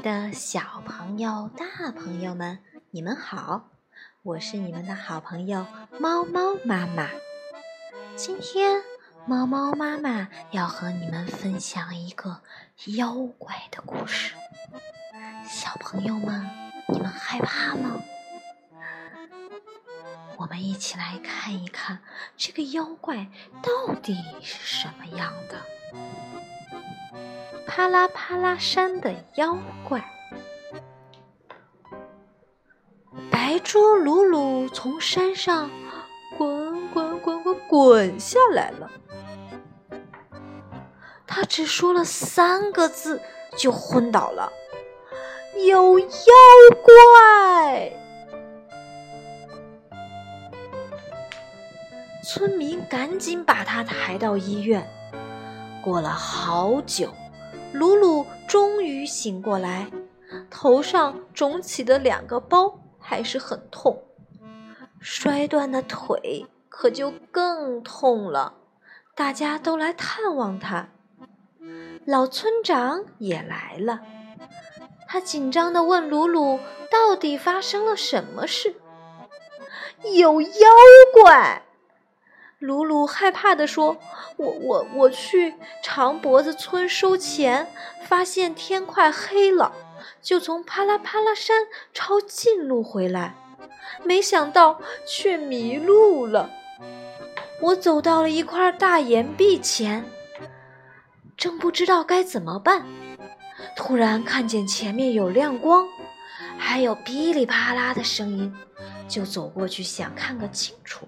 [0.00, 2.58] 的小朋友、大朋友们，
[2.90, 3.68] 你们好！
[4.22, 5.66] 我是你们的好朋友
[5.98, 7.08] 猫猫妈妈。
[8.14, 8.82] 今天，
[9.26, 12.42] 猫猫妈妈要和你们分享一个
[12.96, 14.34] 妖怪的故事。
[15.48, 16.48] 小朋友们，
[16.88, 18.00] 你们害怕吗？
[20.36, 21.98] 我们一起来看一看
[22.36, 23.26] 这个妖怪
[23.62, 25.60] 到底是什么样的。
[27.78, 29.56] 啪啦啪啦山的妖
[29.88, 30.04] 怪，
[33.30, 35.70] 白猪鲁鲁从山上
[36.36, 38.90] 滚滚滚滚滚下来了。
[41.24, 43.22] 他只说了三个字
[43.56, 44.52] 就昏倒了，
[45.64, 46.06] 有妖
[46.82, 47.92] 怪。
[52.24, 54.84] 村民赶紧把他抬到医院。
[55.80, 57.14] 过了好久，
[57.72, 59.90] 鲁鲁终于醒过来，
[60.50, 64.02] 头上肿起的两个包还是很痛，
[65.00, 68.54] 摔断的腿可就更痛了。
[69.14, 70.88] 大家都来探望他，
[72.04, 74.00] 老村长也来了。
[75.06, 78.74] 他紧张地问鲁鲁：“到底发生了什么事？”
[80.14, 80.50] 有妖
[81.22, 81.62] 怪。
[82.58, 83.96] 鲁鲁害怕地说
[84.36, 87.68] ：“我我我去长脖子村收钱，
[88.04, 89.72] 发现天快黑了，
[90.20, 93.36] 就从啪啦啪啦山抄近路回来，
[94.02, 96.50] 没想到却迷路了。
[97.60, 100.04] 我走到了一块大岩壁前，
[101.36, 102.84] 正不知道该怎么办，
[103.76, 105.86] 突然看见前面有亮光，
[106.58, 108.52] 还有噼里啪啦的声音，
[109.06, 111.06] 就走过去想看个清楚。”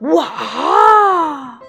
[0.00, 1.60] 哇！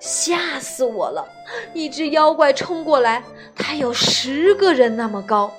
[0.00, 1.26] 吓死我了！
[1.72, 3.24] 一只妖怪冲过来，
[3.56, 5.52] 它有十个人那么高，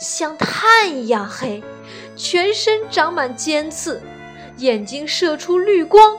[0.00, 1.62] 像炭一样黑，
[2.16, 4.00] 全身长满尖刺，
[4.56, 6.18] 眼睛射出绿光，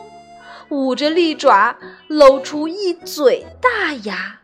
[0.69, 1.75] 捂着利爪，
[2.07, 4.39] 露出一嘴大牙。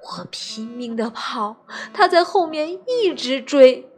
[0.00, 1.56] 我拼命地跑，
[1.92, 3.90] 它在后面一直追。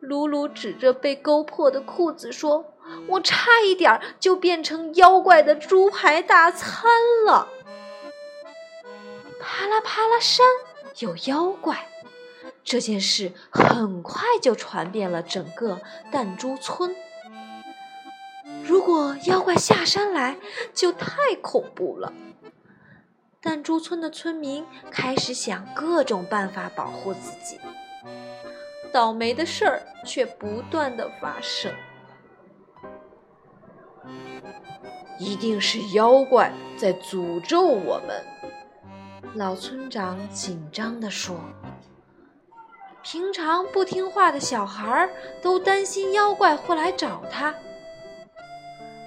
[0.00, 2.73] 鲁鲁指着被勾破的裤子说。
[3.08, 6.90] 我差一点就变成妖怪的猪排大餐
[7.26, 7.48] 了！
[9.40, 10.46] 啪啦啪啦山
[10.98, 11.88] 有妖怪，
[12.62, 15.80] 这件事很快就传遍了整个
[16.10, 16.94] 弹珠村。
[18.62, 20.36] 如果妖怪下山来，
[20.72, 22.12] 就太恐怖了。
[23.42, 27.60] 弹珠村的村民开始想各种办法保护自己，
[28.90, 31.70] 倒霉的事儿却不断的发生。
[35.18, 38.24] 一定是妖怪在诅咒我们，
[39.34, 41.36] 老村长紧张地说。
[43.02, 45.08] 平常不听话的小孩
[45.42, 47.54] 都担心妖怪会来找他。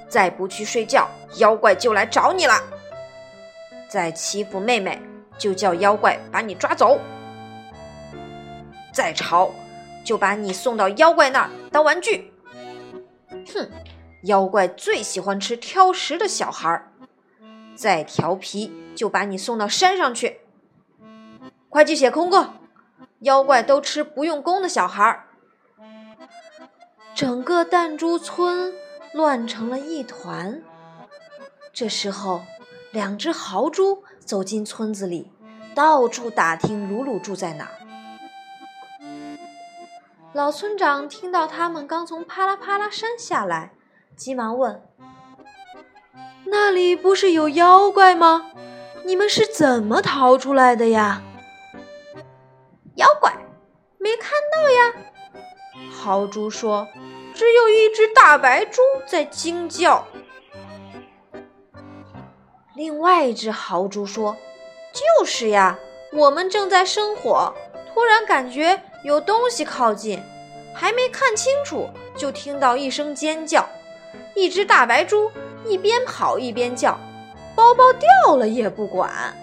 [0.08, 2.54] 再不去睡觉，妖怪就来找你了。
[3.90, 5.02] 再欺负妹妹，
[5.38, 7.00] 就叫妖怪把你抓走。
[8.94, 9.52] 再吵，
[10.06, 12.32] 就把你送到妖怪那儿当玩具。
[13.54, 13.70] 哼！
[14.24, 16.92] 妖怪最喜欢吃挑食的小孩儿，
[17.76, 20.42] 再调皮就把你送到山上去。
[21.70, 22.54] 快去写功课！
[23.20, 25.28] 妖怪都吃不用功的小孩儿。
[27.14, 28.74] 整个弹珠村
[29.14, 30.62] 乱成了一团。
[31.72, 32.42] 这时候，
[32.92, 35.32] 两只豪猪走进村子里，
[35.76, 37.70] 到处打听鲁鲁住在哪。
[40.34, 43.74] 老村长听到他们刚从啪啦啪啦山下来。
[44.18, 44.82] 急忙问
[46.46, 48.52] ：“那里不是有妖怪吗？
[49.06, 51.22] 你们是怎么逃出来的呀？”
[52.98, 53.32] 妖怪
[54.00, 54.94] 没看到呀。
[55.94, 56.88] 豪猪说
[57.36, 60.04] ：“只有一只大白猪在惊叫。”
[62.76, 64.36] 另外一只豪猪说
[64.92, 65.78] ：“就是呀，
[66.12, 67.54] 我们正在生火，
[67.94, 70.20] 突然感觉有东西靠近，
[70.74, 73.64] 还没看清楚，就听到一声尖叫。”
[74.38, 75.32] 一只大白猪
[75.66, 76.96] 一边跑一边叫，
[77.56, 79.36] 包包掉了也不管。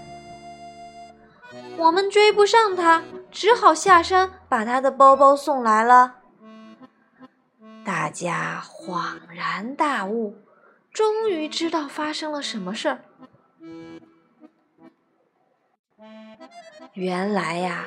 [1.77, 6.19] 我们追不上它，只好下山把它的包包送来了。
[7.85, 10.37] 大家恍然大悟，
[10.93, 13.01] 终于知道发生了什么事儿。
[16.93, 17.87] 原来呀，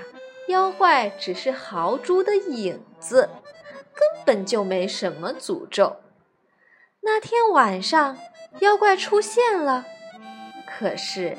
[0.50, 3.30] 妖怪只是豪猪的影子，
[3.94, 5.96] 根本就没什么诅咒。
[7.10, 8.18] 那天晚上，
[8.60, 9.86] 妖怪出现了，
[10.68, 11.38] 可是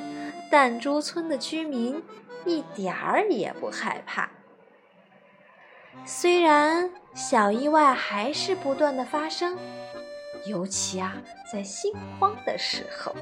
[0.51, 2.03] 弹珠村的居民
[2.47, 4.31] 一点儿也不害怕。
[6.07, 9.59] 虽然小意外还是不断的发生，
[10.47, 11.15] 尤其啊
[11.53, 13.15] 在心慌的时候。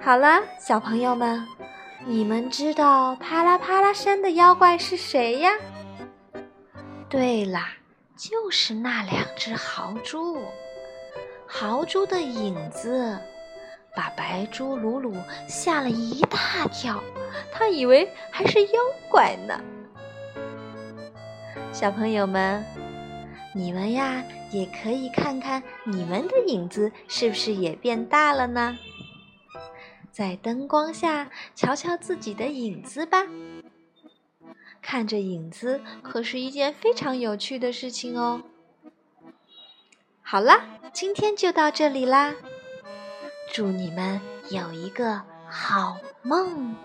[0.00, 1.44] 好了，小朋友们，
[2.06, 5.50] 你们知道啪啦啪啦山的妖怪是谁呀？
[7.08, 7.72] 对啦，
[8.16, 10.38] 就是那两只豪猪。
[11.46, 13.18] 豪猪的影子
[13.94, 15.14] 把白猪鲁鲁
[15.48, 17.02] 吓了一大跳，
[17.52, 18.80] 他以为还是妖
[19.10, 19.60] 怪呢。
[21.72, 22.64] 小朋友们，
[23.54, 28.78] 你们呀也可以看看你们的影子是不是也变大了呢？
[30.12, 33.26] 在灯光下瞧瞧自己的影子吧，
[34.86, 38.42] 看着影子可是一件非常有趣的事情哦。
[40.20, 42.34] 好啦，今天就到这里啦，
[43.52, 44.20] 祝你们
[44.50, 46.76] 有一个好梦。